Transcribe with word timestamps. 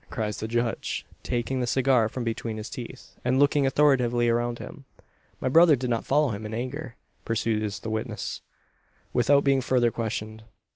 cries 0.09 0.39
the 0.39 0.47
judge, 0.47 1.05
taking 1.21 1.59
the 1.59 1.67
cigar 1.67 2.09
from 2.09 2.23
between 2.23 2.57
his 2.57 2.71
teeth, 2.71 3.15
and 3.23 3.37
looking 3.37 3.67
authoritatively 3.67 4.27
around 4.27 4.57
him. 4.57 4.83
"My 5.39 5.47
brother 5.47 5.75
did 5.75 5.91
not 5.91 6.05
follow 6.07 6.29
him 6.29 6.43
in 6.43 6.55
anger," 6.55 6.95
pursues 7.23 7.81
the 7.81 7.91
witness, 7.91 8.41
without 9.13 9.43
being 9.43 9.61
further 9.61 9.91
questioned. 9.91 10.43